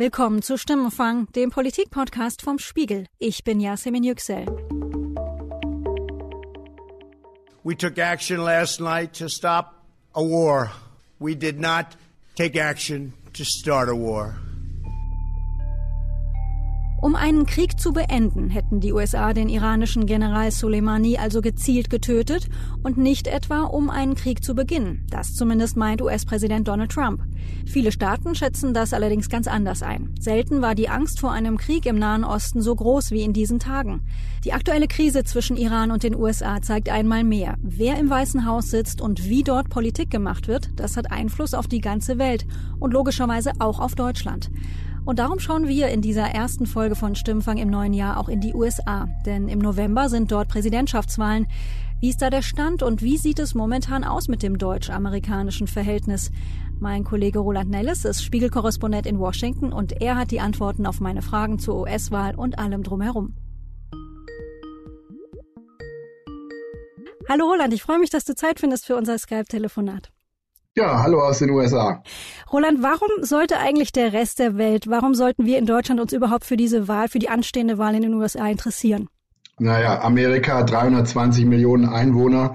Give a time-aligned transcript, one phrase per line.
[0.00, 3.06] Willkommen zu Stimmenfang, dem Politikpodcast vom Spiegel.
[3.18, 4.46] Ich bin Yasemin Yüksel.
[7.64, 9.74] We took action last night to stop
[10.14, 10.70] a war.
[11.18, 11.96] We did not
[12.36, 14.36] take action to start a war.
[17.00, 22.48] Um einen Krieg zu beenden, hätten die USA den iranischen General Soleimani also gezielt getötet
[22.82, 25.06] und nicht etwa um einen Krieg zu beginnen.
[25.08, 27.22] Das zumindest meint US-Präsident Donald Trump.
[27.66, 30.12] Viele Staaten schätzen das allerdings ganz anders ein.
[30.18, 33.60] Selten war die Angst vor einem Krieg im Nahen Osten so groß wie in diesen
[33.60, 34.02] Tagen.
[34.44, 38.70] Die aktuelle Krise zwischen Iran und den USA zeigt einmal mehr, wer im Weißen Haus
[38.70, 42.44] sitzt und wie dort Politik gemacht wird, das hat Einfluss auf die ganze Welt
[42.80, 44.50] und logischerweise auch auf Deutschland.
[45.08, 48.42] Und darum schauen wir in dieser ersten Folge von Stimmfang im neuen Jahr auch in
[48.42, 49.08] die USA.
[49.24, 51.46] Denn im November sind dort Präsidentschaftswahlen.
[51.98, 56.30] Wie ist da der Stand und wie sieht es momentan aus mit dem deutsch-amerikanischen Verhältnis?
[56.78, 61.22] Mein Kollege Roland Nellis ist Spiegelkorrespondent in Washington und er hat die Antworten auf meine
[61.22, 63.32] Fragen zur US-Wahl und allem drumherum.
[67.26, 70.10] Hallo Roland, ich freue mich, dass du Zeit findest für unser Skype-Telefonat.
[70.78, 72.04] Ja, hallo aus den USA.
[72.52, 76.44] Roland, warum sollte eigentlich der Rest der Welt, warum sollten wir in Deutschland uns überhaupt
[76.44, 79.08] für diese Wahl, für die anstehende Wahl in den USA interessieren?
[79.58, 82.54] Naja, Amerika, 320 Millionen Einwohner,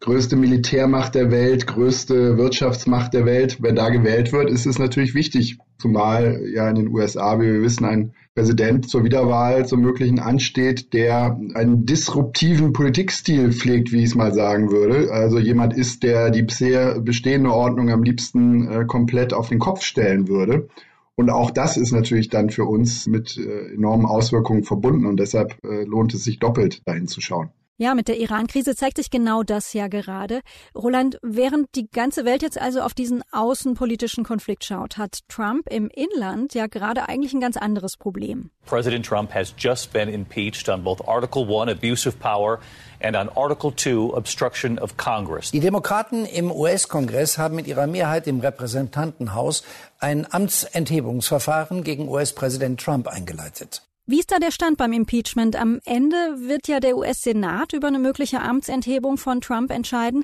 [0.00, 3.56] größte Militärmacht der Welt, größte Wirtschaftsmacht der Welt.
[3.62, 7.62] Wenn da gewählt wird, ist es natürlich wichtig, zumal ja in den USA, wie wir
[7.62, 14.10] wissen, ein Präsident zur Wiederwahl zum möglichen ansteht, der einen disruptiven Politikstil pflegt, wie ich
[14.10, 15.10] es mal sagen würde.
[15.10, 19.82] Also jemand ist, der die bisher bestehende Ordnung am liebsten äh, komplett auf den Kopf
[19.82, 20.68] stellen würde.
[21.14, 25.56] Und auch das ist natürlich dann für uns mit äh, enormen Auswirkungen verbunden und deshalb
[25.64, 27.48] äh, lohnt es sich doppelt dahin zu schauen.
[27.78, 30.40] Ja, mit der Iran-Krise zeigt sich genau das ja gerade.
[30.74, 35.90] Roland, während die ganze Welt jetzt also auf diesen außenpolitischen Konflikt schaut, hat Trump im
[35.90, 38.48] Inland ja gerade eigentlich ein ganz anderes Problem.
[38.64, 42.60] President Trump has just been impeached on both Article 1 abuse of power
[43.02, 45.50] and on Article 2 obstruction of Congress.
[45.50, 49.62] Die Demokraten im US-Kongress haben mit ihrer Mehrheit im Repräsentantenhaus
[49.98, 53.82] ein Amtsenthebungsverfahren gegen US-Präsident Trump eingeleitet.
[54.08, 55.56] Wie ist da der Stand beim Impeachment?
[55.56, 60.22] Am Ende wird ja der US-Senat über eine mögliche Amtsenthebung von Trump entscheiden.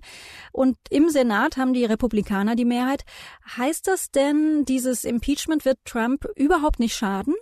[0.52, 3.02] Und im Senat haben die Republikaner die Mehrheit.
[3.56, 7.34] Heißt das denn, dieses Impeachment wird Trump überhaupt nicht schaden?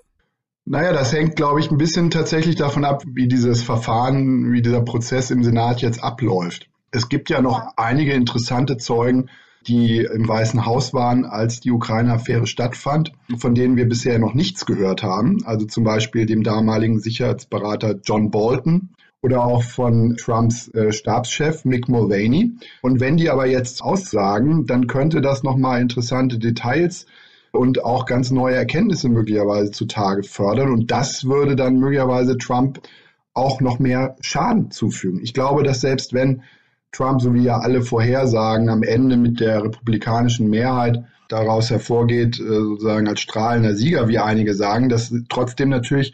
[0.64, 4.80] Naja, das hängt, glaube ich, ein bisschen tatsächlich davon ab, wie dieses Verfahren, wie dieser
[4.80, 6.70] Prozess im Senat jetzt abläuft.
[6.90, 9.28] Es gibt ja noch einige interessante Zeugen,
[9.66, 14.66] die im Weißen Haus waren, als die Ukraine-Affäre stattfand, von denen wir bisher noch nichts
[14.66, 15.44] gehört haben.
[15.44, 18.91] Also zum Beispiel dem damaligen Sicherheitsberater John Bolton
[19.22, 22.53] oder auch von Trumps äh, Stabschef Mick Mulvaney.
[22.81, 27.06] Und wenn die aber jetzt aussagen, dann könnte das nochmal interessante Details
[27.53, 30.72] und auch ganz neue Erkenntnisse möglicherweise zutage fördern.
[30.72, 32.81] Und das würde dann möglicherweise Trump
[33.34, 35.21] auch noch mehr Schaden zufügen.
[35.22, 36.42] Ich glaube, dass selbst wenn
[36.92, 42.42] Trump, so wie ja alle vorhersagen, am Ende mit der republikanischen Mehrheit daraus hervorgeht, äh,
[42.42, 46.12] sozusagen als strahlender Sieger, wie einige sagen, dass trotzdem natürlich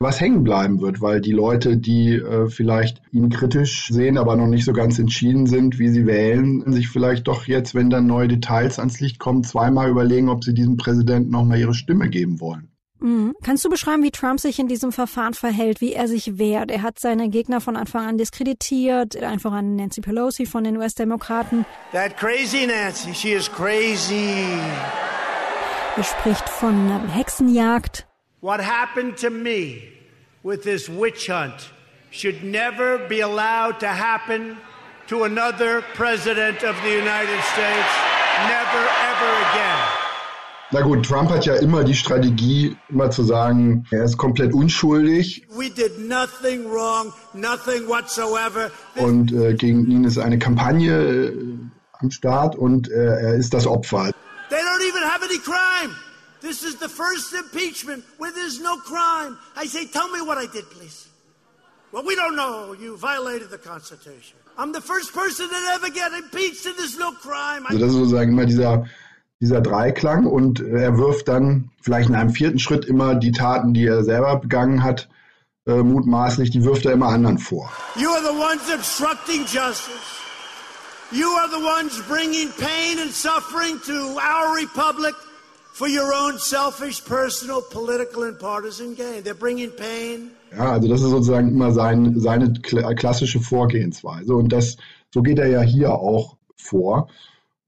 [0.00, 4.46] was hängen bleiben wird, weil die Leute, die äh, vielleicht ihn kritisch sehen, aber noch
[4.46, 8.28] nicht so ganz entschieden sind, wie sie wählen, sich vielleicht doch jetzt, wenn dann neue
[8.28, 12.68] Details ans Licht kommen, zweimal überlegen, ob sie diesem Präsidenten nochmal ihre Stimme geben wollen.
[13.00, 13.34] Mhm.
[13.42, 16.70] Kannst du beschreiben, wie Trump sich in diesem Verfahren verhält, wie er sich wehrt?
[16.70, 21.64] Er hat seine Gegner von Anfang an diskreditiert, einfach an Nancy Pelosi von den US-Demokraten.
[21.92, 24.44] That crazy Nancy, she is crazy.
[25.96, 28.06] Er spricht von Hexenjagd.
[28.40, 29.82] What happened to me
[30.44, 31.72] with this witch hunt
[32.10, 34.56] should never be allowed to happen
[35.08, 37.92] to another president of the United States.
[38.46, 39.77] Never, ever again.
[40.70, 45.46] Na gut, Trump hat ja immer die Strategie, immer zu sagen, er ist komplett unschuldig.
[45.56, 48.70] We did nothing wrong, nothing whatsoever.
[48.96, 51.58] Und äh, gegen ihn ist eine Kampagne äh,
[52.00, 54.12] am Start und äh, er ist das Opfer.
[54.50, 55.96] They don't even have any crime.
[56.42, 59.38] This is the first impeachment where there's no crime.
[59.56, 61.08] I say, tell me what I did, please.
[61.92, 62.74] Well, we don't know.
[62.78, 64.36] You violated the Constitution.
[64.58, 67.64] I'm the first person that ever get impeached and there's no crime.
[67.64, 68.84] Also das ist sozusagen immer dieser
[69.40, 73.86] dieser Dreiklang und er wirft dann vielleicht in einem vierten Schritt immer die Taten, die
[73.86, 75.08] er selber begangen hat,
[75.66, 77.70] äh, mutmaßlich, die wirft er immer anderen vor.
[77.96, 80.18] You are the ones obstructing justice.
[81.10, 85.14] You are the ones bringing pain and suffering to our republic
[85.72, 89.22] for your own selfish, personal, political and partisan gain.
[89.22, 90.32] They're bringing pain.
[90.50, 94.76] Ja, also das ist sozusagen immer sein, seine klassische Vorgehensweise und das,
[95.14, 97.08] so geht er ja hier auch vor.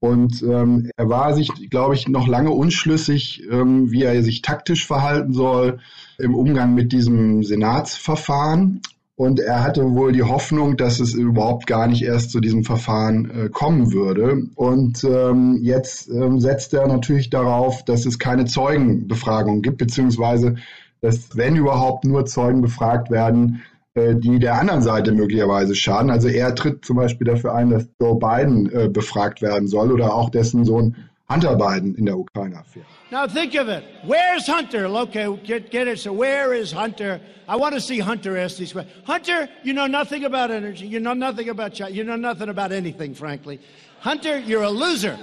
[0.01, 4.87] Und ähm, er war sich, glaube ich, noch lange unschlüssig, ähm, wie er sich taktisch
[4.87, 5.77] verhalten soll
[6.17, 8.81] im Umgang mit diesem Senatsverfahren.
[9.15, 13.29] Und er hatte wohl die Hoffnung, dass es überhaupt gar nicht erst zu diesem Verfahren
[13.29, 14.47] äh, kommen würde.
[14.55, 20.55] Und ähm, jetzt ähm, setzt er natürlich darauf, dass es keine Zeugenbefragung gibt, beziehungsweise
[21.01, 23.61] dass, wenn überhaupt, nur Zeugen befragt werden,
[23.95, 26.09] die der anderen Seite möglicherweise schaden.
[26.09, 30.13] Also er tritt zum Beispiel dafür ein, dass Joe Biden äh, befragt werden soll oder
[30.13, 30.95] auch dessen Sohn
[31.29, 32.85] Hunter Biden in der Ukraine-Affäre.
[33.11, 33.83] Now think of it.
[34.05, 34.85] Where's Hunter?
[34.87, 35.99] Okay, get, get it.
[35.99, 37.19] So where is Hunter?
[37.47, 38.95] I want to see Hunter ask these questions.
[39.05, 40.87] Hunter, you know nothing about energy.
[40.87, 41.91] You know nothing about China.
[41.91, 43.59] You know nothing about anything, frankly.
[43.99, 45.17] Hunter, you're a loser.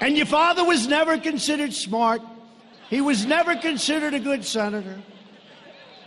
[0.00, 2.22] And your father was never considered smart.
[2.88, 4.98] He was never considered a good senator.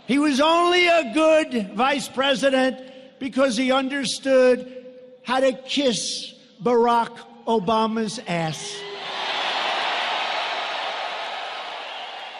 [0.06, 2.76] He was only a good vice president
[3.18, 4.66] because he understood
[5.22, 7.12] how to kiss Barack
[7.46, 8.74] Obama's ass.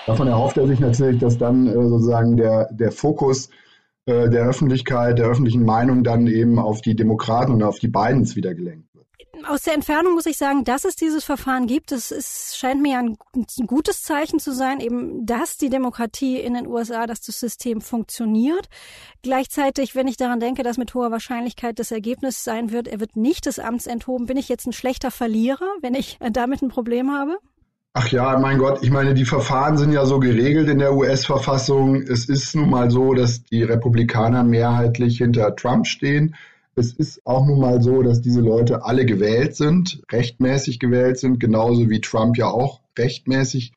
[0.06, 3.48] Davon erhofft er sich natürlich, dass dann äh, sozusagen der, der Fokus
[4.04, 8.36] äh, der Öffentlichkeit, der öffentlichen Meinung dann eben auf die Demokraten und auf die Bidens
[8.36, 8.93] wieder gelenkt
[9.46, 13.16] aus der Entfernung muss ich sagen, dass es dieses Verfahren gibt, ist, scheint mir ein,
[13.34, 17.80] ein gutes Zeichen zu sein, eben, dass die Demokratie in den USA, dass das System
[17.80, 18.68] funktioniert.
[19.22, 23.16] Gleichzeitig, wenn ich daran denke, dass mit hoher Wahrscheinlichkeit das Ergebnis sein wird, er wird
[23.16, 27.12] nicht des Amts enthoben, bin ich jetzt ein schlechter Verlierer, wenn ich damit ein Problem
[27.12, 27.38] habe?
[27.96, 32.02] Ach ja, mein Gott, ich meine, die Verfahren sind ja so geregelt in der US-Verfassung.
[32.02, 36.34] Es ist nun mal so, dass die Republikaner mehrheitlich hinter Trump stehen.
[36.76, 41.38] Es ist auch nun mal so, dass diese Leute alle gewählt sind, rechtmäßig gewählt sind,
[41.38, 43.72] genauso wie Trump ja auch rechtmäßig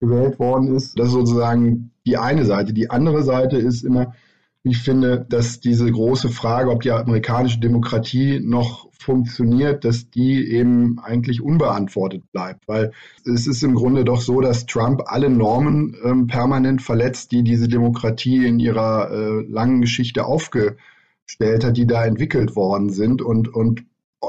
[0.00, 0.98] gewählt worden ist.
[0.98, 2.72] Das ist sozusagen die eine Seite.
[2.72, 4.14] Die andere Seite ist immer,
[4.62, 10.98] ich finde, dass diese große Frage, ob die amerikanische Demokratie noch funktioniert, dass die eben
[10.98, 12.66] eigentlich unbeantwortet bleibt.
[12.66, 12.92] Weil
[13.26, 17.68] es ist im Grunde doch so, dass Trump alle Normen ähm, permanent verletzt, die diese
[17.68, 20.76] Demokratie in ihrer äh, langen Geschichte aufge
[21.26, 23.84] gestellt hat, die da entwickelt worden sind und, und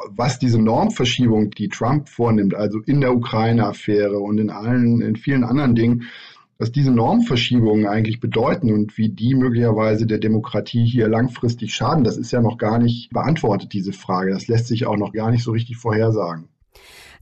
[0.10, 5.44] was diese Normverschiebung, die Trump vornimmt, also in der Ukraine-Affäre und in allen, in vielen
[5.44, 6.04] anderen Dingen,
[6.58, 12.18] was diese Normverschiebungen eigentlich bedeuten und wie die möglicherweise der Demokratie hier langfristig schaden, das
[12.18, 14.32] ist ja noch gar nicht beantwortet, diese Frage.
[14.32, 16.48] Das lässt sich auch noch gar nicht so richtig vorhersagen.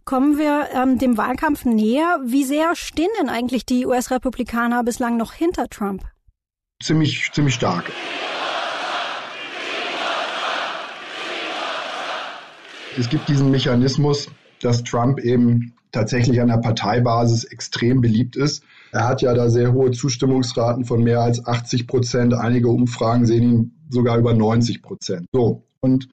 [0.06, 2.20] Kommen wir ähm, dem Wahlkampf näher.
[2.26, 6.04] Wie sehr stehen denn eigentlich die US-Republikaner bislang noch hinter Trump?
[6.82, 7.92] Ziemlich, ziemlich stark.
[12.98, 14.30] Es gibt diesen Mechanismus,
[14.62, 18.64] dass Trump eben tatsächlich an der Parteibasis extrem beliebt ist.
[18.92, 22.34] Er hat ja da sehr hohe Zustimmungsraten von mehr als 80 Prozent.
[22.34, 25.28] Einige Umfragen sehen ihn sogar über 90 Prozent.
[25.32, 25.64] So.
[25.82, 26.08] Und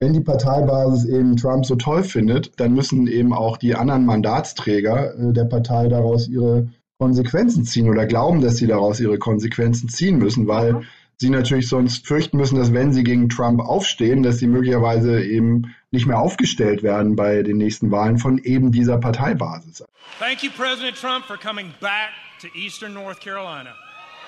[0.00, 5.14] wenn die Parteibasis eben Trump so toll findet, dann müssen eben auch die anderen Mandatsträger
[5.14, 6.68] äh, der Partei daraus ihre
[6.98, 10.82] Konsequenzen ziehen oder glauben, dass sie daraus ihre Konsequenzen ziehen müssen, weil
[11.22, 15.74] sie natürlich sonst fürchten müssen, dass wenn sie gegen Trump aufstehen, dass sie möglicherweise eben
[15.90, 19.84] nicht mehr aufgestellt werden bei den nächsten Wahlen von eben dieser Parteibasis.
[20.18, 22.10] Thank you, President Trump, for coming back
[22.40, 23.74] to Eastern North Carolina.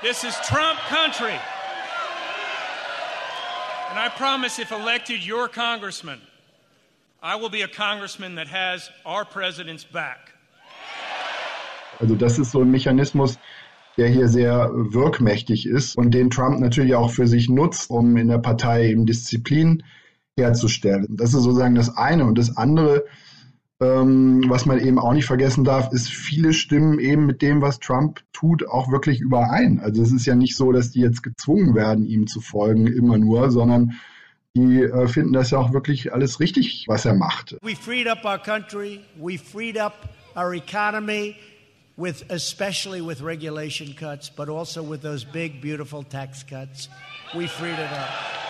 [0.03, 1.39] This is Trump country.
[3.91, 6.21] And I promise if elected your congressman,
[7.23, 10.33] I will be a congressman that has our president's back.
[12.01, 13.39] Also das ist so ein Mechanismus,
[13.97, 18.29] der hier sehr wirkmächtig ist und den Trump natürlich auch für sich nutzt, um in
[18.29, 19.83] der Partei eben Disziplin
[20.37, 21.17] herzustellen.
[21.17, 22.25] Das ist sozusagen das eine.
[22.25, 23.05] Und das andere,
[23.81, 27.79] ähm, was man eben auch nicht vergessen darf, ist, viele stimmen eben mit dem, was
[27.79, 29.81] Trump tut, auch wirklich überein.
[29.81, 33.19] Also es ist ja nicht so, dass die jetzt gezwungen werden, ihm zu folgen, immer
[33.19, 33.95] nur, sondern
[34.57, 37.57] die äh, finden das ja auch wirklich alles richtig, was er macht.
[37.63, 41.37] We freed up our country, we freed up our economy
[41.97, 46.89] with especially with regulation cuts, but also with those big, beautiful tax cuts.
[47.35, 48.44] We freed it up.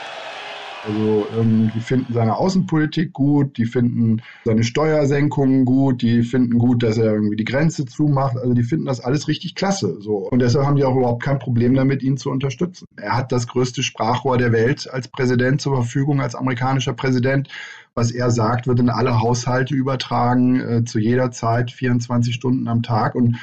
[0.86, 6.82] Also ähm, die finden seine Außenpolitik gut, die finden seine Steuersenkungen gut, die finden gut,
[6.82, 8.36] dass er irgendwie die Grenze zumacht.
[8.36, 10.00] Also die finden das alles richtig klasse.
[10.00, 10.28] So.
[10.30, 12.86] Und deshalb haben die auch überhaupt kein Problem damit, ihn zu unterstützen.
[12.96, 17.48] Er hat das größte Sprachrohr der Welt als Präsident zur Verfügung, als amerikanischer Präsident
[17.96, 22.82] was er sagt, wird in alle Haushalte übertragen, äh, zu jeder Zeit, 24 Stunden am
[22.82, 23.14] Tag.
[23.14, 23.36] Und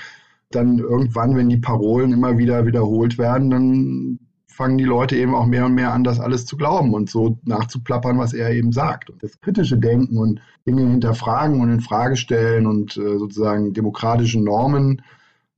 [0.51, 4.19] dann irgendwann, wenn die Parolen immer wieder wiederholt werden, dann
[4.61, 7.39] fangen die Leute eben auch mehr und mehr an, das alles zu glauben und so
[7.45, 9.09] nachzuplappern, was er eben sagt.
[9.09, 14.39] Und das kritische Denken und Dinge hinterfragen und in Frage stellen und äh, sozusagen demokratische
[14.39, 15.01] Normen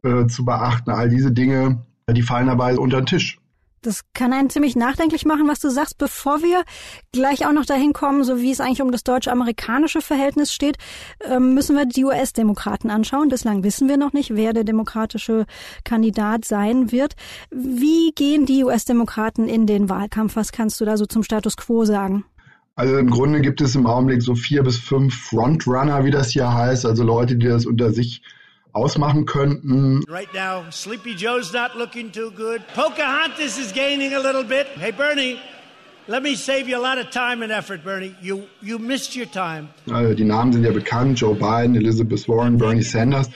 [0.04, 3.42] äh, zu beachten, all diese Dinge, die fallen dabei unter den Tisch.
[3.84, 5.98] Das kann einen ziemlich nachdenklich machen, was du sagst.
[5.98, 6.64] Bevor wir
[7.12, 10.78] gleich auch noch dahin kommen, so wie es eigentlich um das deutsch-amerikanische Verhältnis steht,
[11.30, 13.28] ähm, müssen wir die US-Demokraten anschauen.
[13.28, 15.46] Bislang wissen wir noch nicht, wer der demokratische
[15.84, 17.16] Kandidat sein wird.
[17.52, 20.38] Wie gehen die US-Demokraten in den Wahlkampf?
[20.38, 22.24] Was kannst du da so zum Status quo sagen?
[22.76, 26.52] Also im Grunde gibt es im Augenblick so vier bis fünf Frontrunner, wie das hier
[26.52, 28.24] heißt, also Leute, die das unter sich
[28.74, 30.04] ausmachen könnten.
[30.10, 32.62] Right now, Sleepy Joe's not looking too good.
[32.74, 34.68] Pocahontas is gaining a little bit.
[34.76, 35.40] Hey, Bernie,
[36.08, 38.16] let me save you a lot of time and effort, Bernie.
[38.22, 39.70] You, you missed your time.
[39.90, 43.30] Also die Namen sind ja bekannt, Joe Biden, Elizabeth Warren, Bernie Sanders.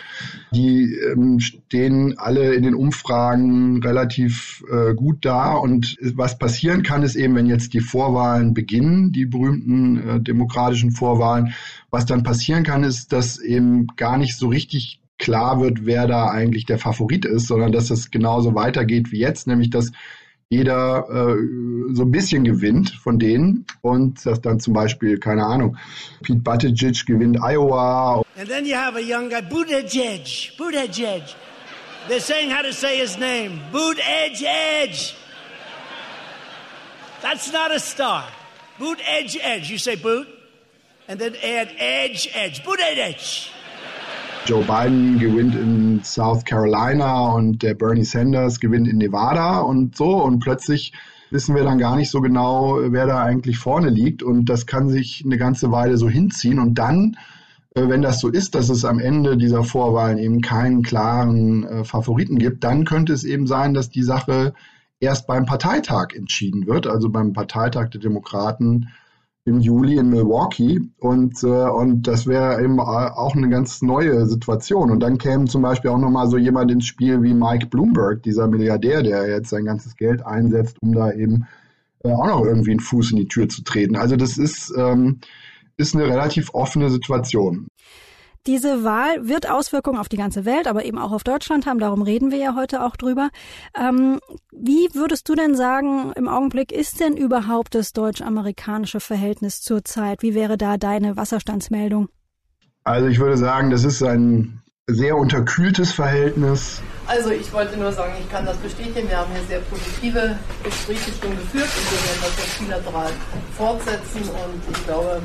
[0.54, 5.54] Die ähm, stehen alle in den Umfragen relativ äh, gut da.
[5.54, 10.92] Und was passieren kann, ist eben, wenn jetzt die Vorwahlen beginnen, die berühmten äh, demokratischen
[10.92, 11.54] Vorwahlen,
[11.90, 16.30] was dann passieren kann, ist, dass eben gar nicht so richtig klar wird, wer da
[16.30, 19.92] eigentlich der Favorit ist, sondern dass es genauso weitergeht wie jetzt, nämlich dass
[20.50, 25.78] jeder äh, so ein bisschen gewinnt von denen und dass dann zum Beispiel, keine Ahnung,
[26.24, 28.24] Pete Buttigieg gewinnt Iowa.
[28.38, 31.24] And then you have a young guy, Buttigieg, Buttigieg.
[32.08, 35.14] They're saying how to say his name, Buttigieg.
[37.22, 38.24] That's not a star.
[38.80, 39.70] Buttigieg.
[39.70, 40.28] You say boot,
[41.10, 42.64] and then add edge, edge.
[42.64, 43.52] Buttigieg.
[44.48, 50.24] Joe Biden gewinnt in South Carolina und der Bernie Sanders gewinnt in Nevada und so.
[50.24, 50.94] Und plötzlich
[51.32, 54.24] wissen wir dann gar nicht so genau, wer da eigentlich vorne liegt.
[54.24, 56.60] Und das kann sich eine ganze Weile so hinziehen.
[56.60, 57.18] Und dann,
[57.76, 61.84] äh, wenn das so ist, dass es am Ende dieser Vorwahlen eben keinen klaren äh,
[61.84, 64.54] Favoriten gibt, dann könnte es eben sein, dass die Sache
[65.02, 68.88] erst beim Parteitag entschieden wird, also beim Parteitag der Demokraten
[69.48, 74.92] im Juli in Milwaukee und, äh, und das wäre eben auch eine ganz neue Situation.
[74.92, 78.48] Und dann käme zum Beispiel auch nochmal so jemand ins Spiel wie Mike Bloomberg, dieser
[78.48, 81.48] Milliardär, der jetzt sein ganzes Geld einsetzt, um da eben
[82.04, 83.96] äh, auch noch irgendwie einen Fuß in die Tür zu treten.
[83.96, 85.22] Also das ist, ähm,
[85.78, 87.68] ist eine relativ offene Situation.
[88.48, 91.80] Diese Wahl wird Auswirkungen auf die ganze Welt, aber eben auch auf Deutschland haben.
[91.80, 93.30] Darum reden wir ja heute auch drüber.
[93.78, 94.20] Ähm,
[94.52, 100.24] wie würdest du denn sagen, im Augenblick ist denn überhaupt das deutsch-amerikanische Verhältnis zurzeit?
[100.24, 102.08] Wie wäre da deine Wasserstandsmeldung?
[102.86, 106.82] Also ich würde sagen, das ist ein sehr unterkühltes Verhältnis.
[107.06, 109.10] Also ich wollte nur sagen, ich kann das bestätigen.
[109.10, 113.12] Wir haben hier sehr positive Gespräche schon geführt und wir werden das jetzt bilateral
[113.58, 114.22] fortsetzen.
[114.22, 115.22] Und ich glaube,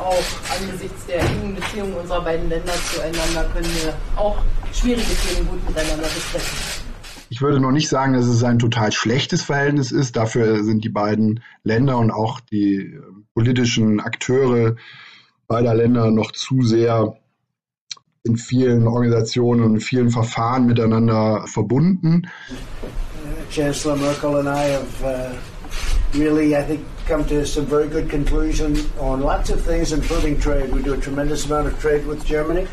[0.00, 0.24] auch
[0.58, 4.38] angesichts der engen Beziehungen unserer beiden Länder zueinander können wir auch
[4.72, 6.58] schwierige Themen gut miteinander besprechen.
[7.28, 10.16] Ich würde noch nicht sagen, dass es ein total schlechtes Verhältnis ist.
[10.16, 13.00] Dafür sind die beiden Länder und auch die äh,
[13.34, 14.74] politischen Akteure
[15.46, 17.16] beider Länder noch zu sehr
[18.24, 22.28] in vielen Organisationen und in vielen Verfahren miteinander verbunden.
[23.50, 25.34] Chancellor Merkel and I have uh
[26.14, 30.72] really, I think, come to some very good conclusions on lots of things, including trade.
[30.72, 32.68] We do a tremendous amount of trade with Germany.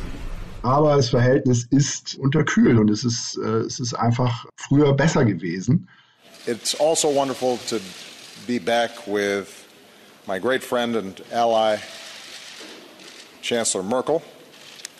[0.63, 5.87] Aber das Verhältnis ist unterkühlt und es ist, äh, es ist einfach früher besser gewesen.
[6.45, 7.79] It's also wonderful to
[8.45, 9.65] be back with
[10.27, 11.77] my great friend and ally,
[13.41, 14.21] Chancellor Merkel.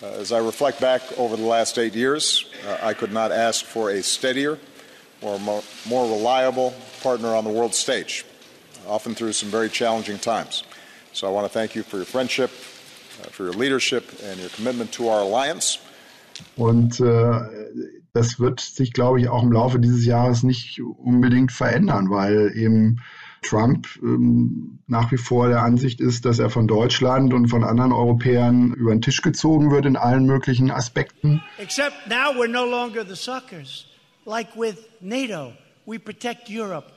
[0.02, 3.64] Uh, as I reflect back over the last eight years, uh, I could not ask
[3.64, 4.58] for a steadier
[5.22, 8.26] or more, more reliable partner on the world stage,
[8.88, 10.64] often through some very challenging times.
[11.14, 14.50] So I want to thank you for your friendship, uh, for your leadership, and your
[14.50, 15.80] commitment to our alliance.
[16.56, 17.40] Und äh,
[18.14, 23.02] das wird sich, glaube ich, auch im Laufe dieses Jahres nicht unbedingt verändern, weil eben
[23.42, 27.92] Trump ähm, nach wie vor der Ansicht ist, dass er von Deutschland und von anderen
[27.92, 31.42] Europäern über den Tisch gezogen wird in allen möglichen Aspekten.
[31.58, 33.86] Except now we're no longer the suckers.
[34.26, 35.54] Like with NATO,
[35.86, 36.92] we protect Europe.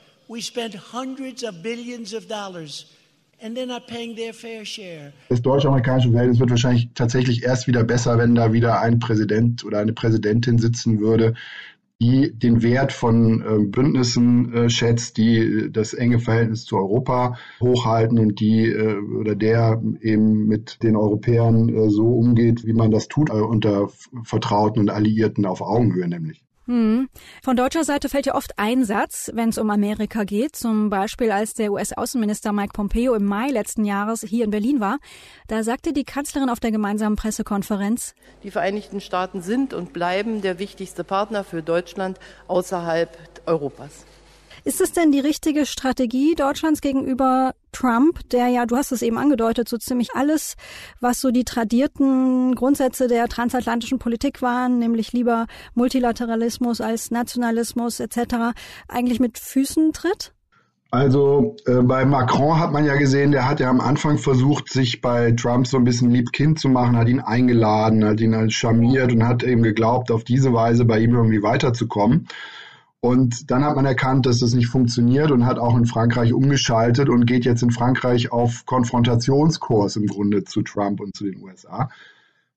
[5.27, 9.79] Das deutsch-amerikanische Verhältnis wird wahrscheinlich tatsächlich erst wieder besser, wenn da wieder ein Präsident oder
[9.79, 11.33] eine Präsidentin sitzen würde,
[11.99, 18.17] die den Wert von äh, Bündnissen äh, schätzt, die das enge Verhältnis zu Europa hochhalten
[18.17, 23.09] und die äh, oder der eben mit den Europäern äh, so umgeht, wie man das
[23.09, 23.89] tut, äh, unter
[24.23, 26.41] Vertrauten und Alliierten auf Augenhöhe nämlich.
[26.71, 27.09] Hm.
[27.43, 30.55] Von deutscher Seite fällt ja oft ein Satz, wenn es um Amerika geht.
[30.55, 34.99] Zum Beispiel, als der US-Außenminister Mike Pompeo im Mai letzten Jahres hier in Berlin war.
[35.49, 40.59] Da sagte die Kanzlerin auf der gemeinsamen Pressekonferenz, Die Vereinigten Staaten sind und bleiben der
[40.59, 44.05] wichtigste Partner für Deutschland außerhalb Europas.
[44.63, 49.17] Ist es denn die richtige Strategie Deutschlands gegenüber Trump, der ja, du hast es eben
[49.17, 50.55] angedeutet, so ziemlich alles,
[50.99, 58.53] was so die tradierten Grundsätze der transatlantischen Politik waren, nämlich lieber Multilateralismus als Nationalismus etc.,
[58.87, 60.33] eigentlich mit Füßen tritt?
[60.91, 65.01] Also äh, bei Macron hat man ja gesehen, der hat ja am Anfang versucht, sich
[65.01, 69.13] bei Trump so ein bisschen Liebkind zu machen, hat ihn eingeladen, hat ihn halt charmiert
[69.13, 72.27] und hat eben geglaubt, auf diese Weise bei ihm irgendwie weiterzukommen.
[73.03, 77.09] Und dann hat man erkannt, dass das nicht funktioniert und hat auch in Frankreich umgeschaltet
[77.09, 81.89] und geht jetzt in Frankreich auf Konfrontationskurs im Grunde zu Trump und zu den USA.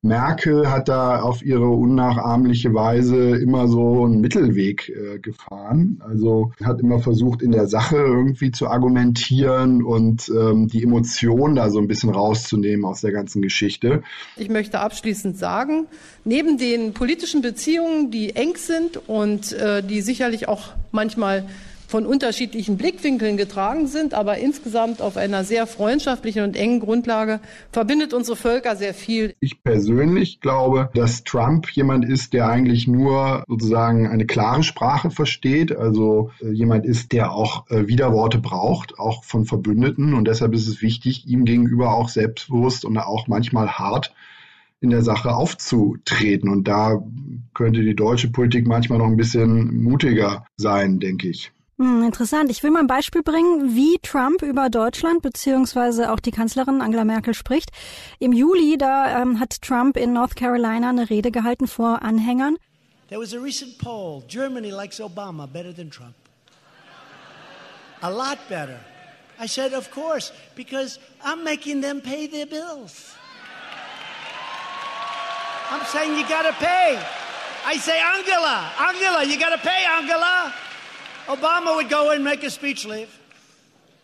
[0.05, 6.03] Merkel hat da auf ihre unnachahmliche Weise immer so einen Mittelweg äh, gefahren.
[6.07, 11.71] Also hat immer versucht, in der Sache irgendwie zu argumentieren und ähm, die Emotionen da
[11.71, 14.03] so ein bisschen rauszunehmen aus der ganzen Geschichte.
[14.37, 15.87] Ich möchte abschließend sagen,
[16.25, 21.47] neben den politischen Beziehungen, die eng sind und äh, die sicherlich auch manchmal
[21.87, 27.41] von unterschiedlichen Blickwinkeln getragen sind, aber insgesamt auf einer sehr freundschaftlichen und engen Grundlage
[27.73, 29.35] verbindet unsere Völker sehr viel.
[29.41, 35.77] Ich persönlich glaube, dass Trump jemand ist, der eigentlich nur sozusagen eine klare Sprache versteht,
[35.77, 40.69] also äh, jemand ist, der auch äh, Widerworte braucht, auch von Verbündeten und deshalb ist
[40.69, 44.13] es wichtig, ihm gegenüber auch selbstbewusst und auch manchmal hart
[44.85, 46.49] in der Sache aufzutreten.
[46.49, 47.03] Und da
[47.55, 51.54] könnte die deutsche Politik manchmal noch ein bisschen mutiger sein, denke ich.
[51.77, 52.51] Hm, interessant.
[52.51, 57.05] Ich will mal ein Beispiel bringen, wie Trump über Deutschland beziehungsweise auch die Kanzlerin Angela
[57.05, 57.71] Merkel spricht.
[58.21, 62.59] Im Juli, da ähm, hat Trump in North Carolina eine Rede gehalten vor Anhängern.
[63.09, 64.23] There was a recent poll.
[64.29, 66.15] Germany likes Obama better than Trump.
[68.03, 68.79] A lot better.
[69.41, 73.15] I said, of course, because I'm making them pay their bills.
[75.73, 76.99] I'm saying you gotta pay.
[77.67, 80.55] I say, Angela, Angela, you gotta pay, Angela.
[81.27, 83.19] Obama would go in, make a speech, leave.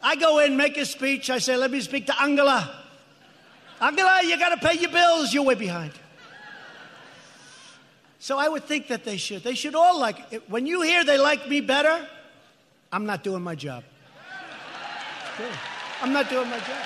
[0.02, 1.28] I go in, make a speech.
[1.28, 2.84] I say, let me speak to Angela.
[3.80, 5.32] Angela, you got to pay your bills.
[5.32, 5.92] You're way behind.
[8.18, 9.42] So I would think that they should.
[9.42, 10.48] They should all like it.
[10.48, 12.06] When you hear they like me better,
[12.92, 13.82] I'm not doing my job.
[16.02, 16.76] I'm not doing my job.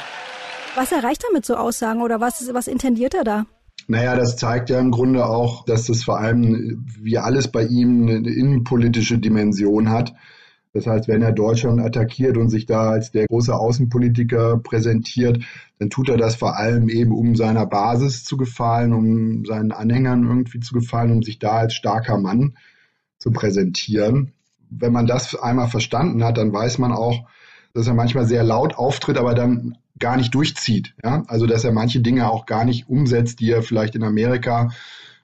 [0.76, 3.46] Was erreicht er mit so Aussagen oder was, was intendiert er da?
[3.86, 8.08] Naja, das zeigt ja im Grunde auch, dass das vor allem, wie alles bei ihm,
[8.08, 10.14] eine innenpolitische Dimension hat.
[10.73, 15.44] Das heißt, wenn er Deutschland attackiert und sich da als der große Außenpolitiker präsentiert,
[15.78, 20.26] dann tut er das vor allem eben, um seiner Basis zu gefallen, um seinen Anhängern
[20.26, 22.56] irgendwie zu gefallen, um sich da als starker Mann
[23.18, 24.32] zu präsentieren.
[24.68, 27.28] Wenn man das einmal verstanden hat, dann weiß man auch,
[27.73, 30.95] dass er manchmal sehr laut auftritt, aber dann gar nicht durchzieht.
[31.02, 31.25] Ja?
[31.28, 34.71] Also dass er manche Dinge auch gar nicht umsetzt, die er vielleicht in Amerika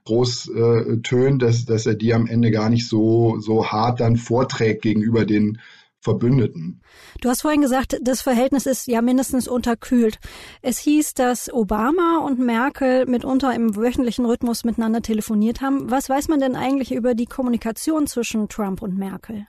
[0.05, 4.17] groß äh, tönt, dass, dass er die am Ende gar nicht so, so hart dann
[4.17, 5.59] vorträgt gegenüber den
[6.03, 6.81] Verbündeten.
[7.21, 10.19] Du hast vorhin gesagt, das Verhältnis ist ja mindestens unterkühlt.
[10.63, 15.91] Es hieß, dass Obama und Merkel mitunter im wöchentlichen Rhythmus miteinander telefoniert haben.
[15.91, 19.47] Was weiß man denn eigentlich über die Kommunikation zwischen Trump und Merkel?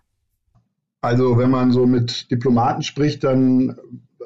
[1.00, 3.78] Also wenn man so mit Diplomaten spricht, dann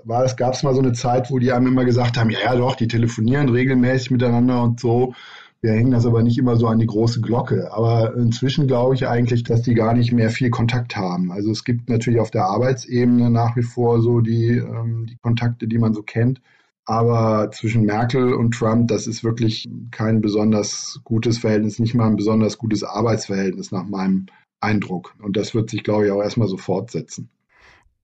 [0.05, 2.39] war es, gab es mal so eine Zeit, wo die einem immer gesagt haben, ja,
[2.45, 5.13] ja doch, die telefonieren regelmäßig miteinander und so.
[5.61, 7.73] Wir hängen das aber nicht immer so an die große Glocke.
[7.73, 11.31] Aber inzwischen glaube ich eigentlich, dass die gar nicht mehr viel Kontakt haben.
[11.31, 15.67] Also es gibt natürlich auf der Arbeitsebene nach wie vor so die, ähm, die Kontakte,
[15.67, 16.39] die man so kennt.
[16.85, 22.15] Aber zwischen Merkel und Trump, das ist wirklich kein besonders gutes Verhältnis, nicht mal ein
[22.15, 24.27] besonders gutes Arbeitsverhältnis nach meinem
[24.59, 25.15] Eindruck.
[25.19, 27.29] Und das wird sich, glaube ich, auch erstmal so fortsetzen.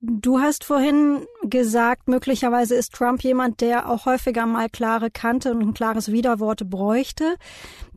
[0.04, 5.62] Du hast vorhin gesagt, möglicherweise ist Trump jemand, der auch häufiger mal klare Kante und
[5.62, 7.36] ein klares Widerwort bräuchte.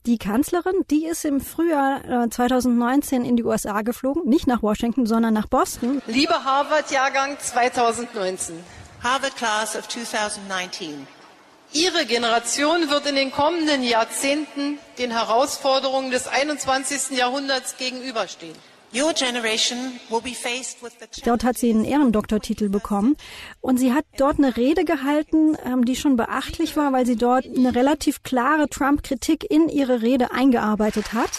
[0.05, 5.07] Die Kanzlerin, die ist im Frühjahr 2019 äh, in die USA geflogen, nicht nach Washington,
[5.07, 6.03] sondern nach Boston.
[6.07, 8.55] Liebe Harvard-Jahrgang 2019.
[9.03, 11.07] Harvard Class of 2019.
[11.73, 17.17] Ihre Generation wird in den kommenden Jahrzehnten den Herausforderungen des 21.
[17.17, 18.74] Jahrhunderts gegenüberstehen.
[21.25, 23.17] Dort hat sie einen Ehrendoktortitel bekommen
[23.61, 27.45] und sie hat dort eine Rede gehalten, ähm, die schon beachtlich war, weil sie dort
[27.45, 31.31] eine relativ klare Trump-Kritik in ihre Rede eingearbeitet hat.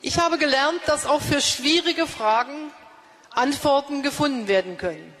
[0.00, 2.70] Ich habe gelernt, dass auch für schwierige Fragen
[3.30, 5.12] Antworten gefunden werden können,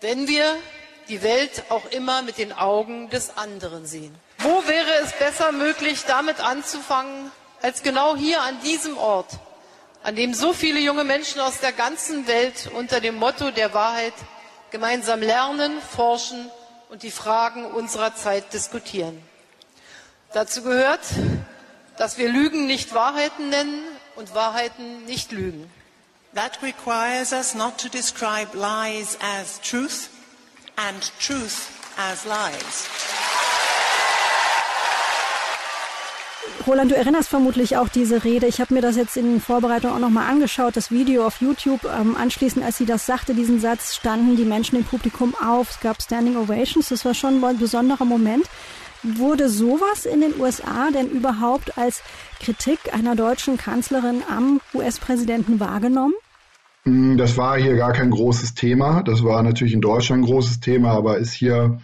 [0.00, 0.56] wenn wir
[1.08, 4.14] die Welt auch immer mit den Augen des anderen sehen.
[4.38, 7.30] Wo wäre es besser möglich, damit anzufangen,
[7.62, 9.38] als genau hier an diesem Ort,
[10.06, 14.14] an dem so viele junge Menschen aus der ganzen Welt unter dem Motto der Wahrheit
[14.70, 16.48] gemeinsam lernen, forschen
[16.90, 19.20] und die Fragen unserer Zeit diskutieren.
[20.32, 21.00] Dazu gehört,
[21.98, 23.82] dass wir Lügen nicht Wahrheiten nennen
[24.14, 25.68] und Wahrheiten nicht Lügen.
[26.36, 30.08] That requires us not to describe lies as truth
[30.76, 31.66] and truth
[31.96, 33.25] as lies.
[36.66, 38.46] Roland, du erinnerst vermutlich auch diese Rede.
[38.46, 41.84] Ich habe mir das jetzt in Vorbereitung auch nochmal angeschaut, das Video auf YouTube.
[41.84, 45.70] Ähm, anschließend, als sie das sagte, diesen Satz, standen die Menschen im Publikum auf.
[45.70, 46.88] Es gab Standing Ovations.
[46.88, 48.46] Das war schon ein besonderer Moment.
[49.04, 52.02] Wurde sowas in den USA denn überhaupt als
[52.40, 56.14] Kritik einer deutschen Kanzlerin am US-Präsidenten wahrgenommen?
[56.82, 59.04] Hm, das war hier gar kein großes Thema.
[59.04, 61.78] Das war natürlich in Deutschland ein großes Thema, aber ist hier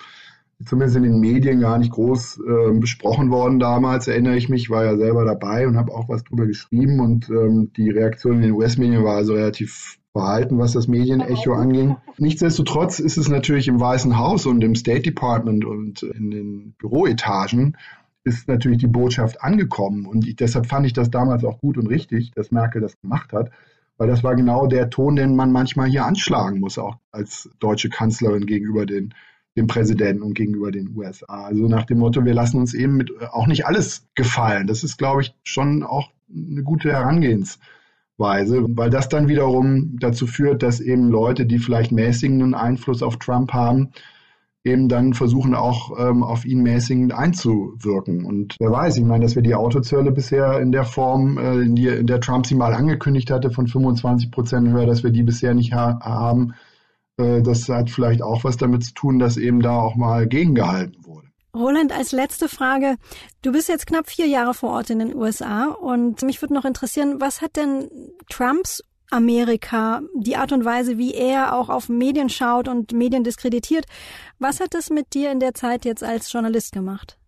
[0.65, 4.85] zumindest in den Medien gar nicht groß äh, besprochen worden damals, erinnere ich mich, war
[4.85, 8.53] ja selber dabei und habe auch was drüber geschrieben und ähm, die Reaktion in den
[8.53, 11.97] US-Medien war also relativ verhalten, was das Medienecho anging.
[12.19, 17.77] Nichtsdestotrotz ist es natürlich im Weißen Haus und im State Department und in den Büroetagen
[18.25, 21.89] ist natürlich die Botschaft angekommen und ich, deshalb fand ich das damals auch gut und
[21.89, 23.51] richtig, dass Merkel das gemacht hat,
[23.97, 27.89] weil das war genau der Ton, den man manchmal hier anschlagen muss, auch als deutsche
[27.89, 29.15] Kanzlerin gegenüber den
[29.57, 31.45] dem Präsidenten und gegenüber den USA.
[31.45, 34.67] Also nach dem Motto, wir lassen uns eben mit äh, auch nicht alles gefallen.
[34.67, 40.63] Das ist, glaube ich, schon auch eine gute Herangehensweise, weil das dann wiederum dazu führt,
[40.63, 43.91] dass eben Leute, die vielleicht mäßigenden Einfluss auf Trump haben,
[44.65, 48.25] eben dann versuchen auch ähm, auf ihn mäßigend einzuwirken.
[48.25, 51.75] Und wer weiß, ich meine, dass wir die Autozölle bisher in der Form, äh, in,
[51.75, 55.25] die, in der Trump sie mal angekündigt hatte, von 25 Prozent höher, dass wir die
[55.25, 56.55] bisher nicht ha haben,
[57.17, 61.29] das hat vielleicht auch was damit zu tun, dass eben da auch mal gegengehalten wurde.
[61.55, 62.97] Roland, als letzte Frage.
[63.43, 66.65] Du bist jetzt knapp vier Jahre vor Ort in den USA und mich würde noch
[66.65, 67.91] interessieren, was hat denn
[68.31, 73.85] Trumps Amerika, die Art und Weise, wie er auch auf Medien schaut und Medien diskreditiert,
[74.39, 77.19] was hat das mit dir in der Zeit jetzt als Journalist gemacht?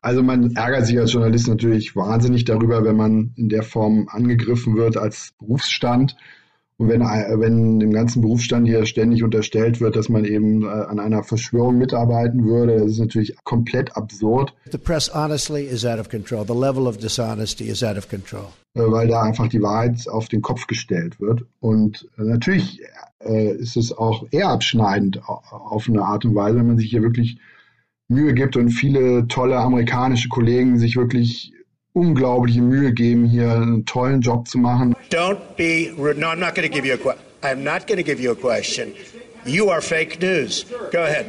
[0.00, 4.76] Also man ärgert sich als Journalist natürlich wahnsinnig darüber, wenn man in der Form angegriffen
[4.76, 6.14] wird als Berufsstand.
[6.76, 10.66] Und wenn, äh, wenn dem ganzen Berufsstand hier ständig unterstellt wird, dass man eben äh,
[10.66, 14.52] an einer Verschwörung mitarbeiten würde, das ist natürlich komplett absurd.
[14.72, 16.44] The press honestly is out of control.
[16.44, 18.46] The level of dishonesty is out of control.
[18.76, 21.44] Äh, weil da einfach die Wahrheit auf den Kopf gestellt wird.
[21.60, 22.80] Und natürlich
[23.26, 27.38] ist es auch eher abschneidend auf eine Art und Weise, wenn man sich hier wirklich
[28.08, 31.54] Mühe gibt und viele tolle amerikanische Kollegen sich wirklich
[31.94, 34.94] unglaubliche Mühe geben, hier einen tollen Job zu machen.
[35.10, 36.18] Don't be rude.
[36.18, 37.24] No, I'm not going to give you a question.
[37.42, 38.92] I'm not going to give you a question.
[39.46, 40.66] You are fake news.
[40.90, 41.26] Go ahead.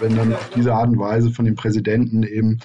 [0.00, 2.58] Wenn dann auf diese Art und Weise von dem Präsidenten eben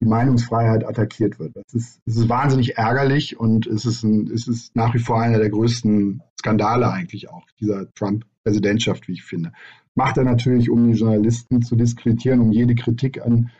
[0.00, 1.56] die Meinungsfreiheit attackiert wird.
[1.56, 5.20] Das ist, das ist wahnsinnig ärgerlich und es ist, ein, es ist nach wie vor
[5.20, 9.52] einer der größten Skandale eigentlich auch dieser Trump-Präsidentschaft, wie ich finde.
[9.94, 13.50] Macht er natürlich, um die Journalisten zu diskreditieren, um jede Kritik an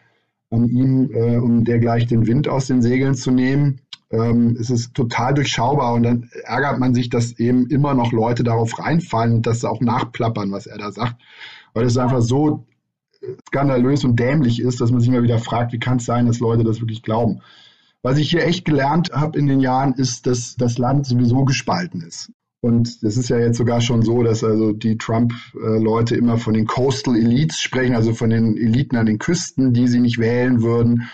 [0.55, 3.81] an ihm, äh, um der gleich den Wind aus den Segeln zu nehmen.
[4.11, 8.45] Ähm, es ist total durchschaubar und dann ärgert man sich, dass eben immer noch Leute
[8.45, 11.17] darauf reinfallen und das auch nachplappern, was er da sagt.
[11.73, 12.65] Weil es einfach so
[13.49, 16.41] skandalös und dämlich ist, dass man sich immer wieder fragt, wie kann es sein, dass
[16.41, 17.41] Leute das wirklich glauben.
[18.03, 22.03] Was ich hier echt gelernt habe in den Jahren, ist, dass das Land sowieso gespalten
[22.03, 22.31] ist.
[22.65, 26.67] Und es ist ja jetzt sogar schon so, dass also die Trump-Leute immer von den
[26.67, 31.11] Coastal Elites sprechen, also von den Eliten an den Küsten, die sie nicht wählen würden.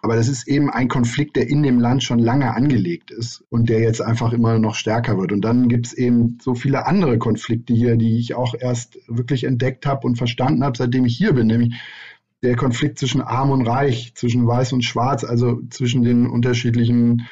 [0.00, 3.68] Aber das ist eben ein Konflikt, der in dem Land schon lange angelegt ist und
[3.68, 5.32] der jetzt einfach immer noch stärker wird.
[5.32, 9.44] Und dann gibt es eben so viele andere Konflikte hier, die ich auch erst wirklich
[9.44, 11.74] entdeckt habe und verstanden habe, seitdem ich hier bin, nämlich
[12.42, 17.26] der Konflikt zwischen Arm und Reich, zwischen Weiß und Schwarz, also zwischen den unterschiedlichen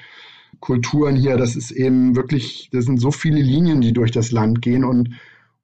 [0.64, 1.36] Kulturen hier.
[1.36, 5.10] Das ist eben wirklich, das sind so viele Linien, die durch das Land gehen und,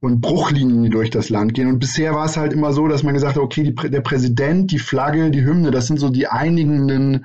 [0.01, 1.69] und Bruchlinien, die durch das Land gehen.
[1.69, 4.71] Und bisher war es halt immer so, dass man gesagt hat, okay, die, der Präsident,
[4.71, 7.25] die Flagge, die Hymne, das sind so die einigenden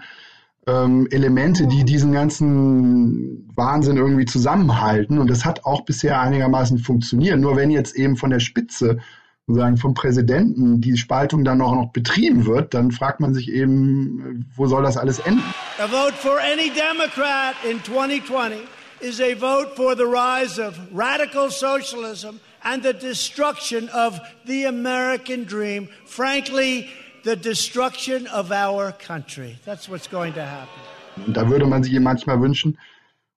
[0.68, 5.20] ähm, Elemente, die diesen ganzen Wahnsinn irgendwie zusammenhalten.
[5.20, 7.42] Und das hat auch bisher einigermaßen funktioniert.
[7.42, 9.00] Nur wenn jetzt eben von der Spitze
[9.48, 14.46] sozusagen vom Präsidenten die Spaltung dann auch noch betrieben wird, dann fragt man sich eben,
[14.56, 15.44] wo soll das alles enden?
[15.78, 18.62] A vote for any Democrat in 2020
[19.02, 25.46] is a vote for the rise of radical socialism and the destruction of the American
[25.46, 25.88] dream.
[26.06, 26.88] Frankly,
[27.24, 29.60] the destruction of our country.
[29.64, 30.82] That's what's going to happen.
[31.28, 32.78] Und da würde man sich manchmal wünschen,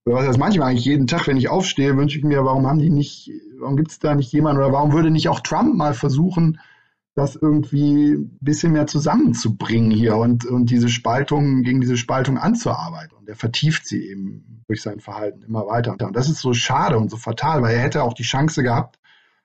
[0.04, 2.90] was das manchmal eigentlich jeden Tag, wenn ich aufstehe, wünsche ich mir, warum haben die
[2.90, 6.58] nicht, warum gibt es da nicht jemanden oder warum würde nicht auch Trump mal versuchen,
[7.14, 13.16] das irgendwie ein bisschen mehr zusammenzubringen hier und, und diese Spaltung, gegen diese Spaltung anzuarbeiten.
[13.16, 15.96] Und er vertieft sie eben durch sein Verhalten immer weiter.
[16.00, 19.00] Und das ist so schade und so fatal, weil er hätte auch die Chance gehabt,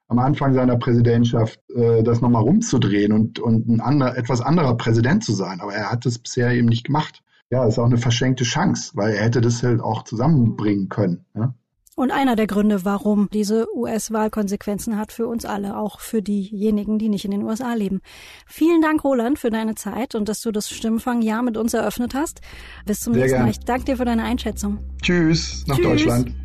[0.07, 5.23] am Anfang seiner Präsidentschaft äh, das nochmal rumzudrehen und, und ein anderer, etwas anderer Präsident
[5.23, 5.59] zu sein.
[5.59, 7.22] Aber er hat es bisher eben nicht gemacht
[7.53, 11.23] ja, ist auch eine verschenkte Chance, weil er hätte das halt auch zusammenbringen können.
[11.35, 11.53] Ja?
[11.95, 16.97] Und einer der Gründe, warum diese US-Wahl Konsequenzen hat für uns alle, auch für diejenigen,
[16.97, 18.01] die nicht in den USA leben.
[18.47, 22.41] Vielen Dank, Roland, für deine Zeit und dass du das Stimmfangjahr mit uns eröffnet hast.
[22.87, 23.45] Bis zum Sehr nächsten gern.
[23.45, 23.51] Mal.
[23.51, 24.79] Ich danke dir für deine Einschätzung.
[25.03, 25.85] Tschüss nach Tschüss.
[25.85, 26.42] Deutschland.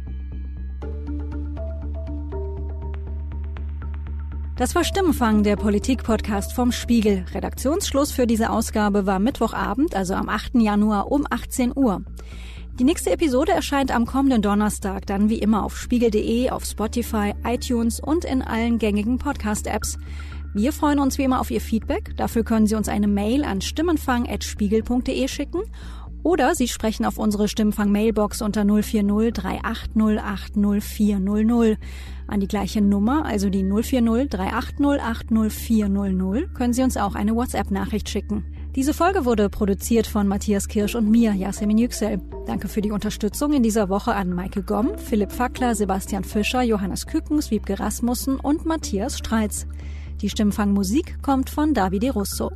[4.59, 7.25] Das war Stimmenfang, der Politik-Podcast vom Spiegel.
[7.33, 10.57] Redaktionsschluss für diese Ausgabe war Mittwochabend, also am 8.
[10.57, 12.03] Januar um 18 Uhr.
[12.81, 18.01] Die nächste Episode erscheint am kommenden Donnerstag, dann wie immer auf spiegel.de, auf Spotify, iTunes
[18.01, 19.97] und in allen gängigen Podcast-Apps.
[20.55, 22.17] Wir freuen uns wie immer auf Ihr Feedback.
[22.17, 25.61] Dafür können Sie uns eine Mail an stimmenfang.spiegel.de schicken
[26.23, 31.79] oder Sie sprechen auf unsere Stimmenfang-Mailbox unter 040 380 80400.
[32.27, 38.09] An die gleiche Nummer, also die 040 380 80400, können Sie uns auch eine WhatsApp-Nachricht
[38.09, 38.45] schicken.
[38.75, 42.21] Diese Folge wurde produziert von Matthias Kirsch und mir, Yasemin Yüksel.
[42.47, 47.07] Danke für die Unterstützung in dieser Woche an Maike Gomm, Philipp Fackler, Sebastian Fischer, Johannes
[47.07, 49.67] Kükens, Wiebke Rasmussen und Matthias Streitz.
[50.21, 52.51] Die Stimmfangmusik kommt von Davide Russo.